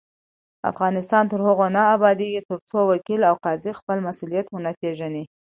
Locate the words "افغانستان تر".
0.71-1.39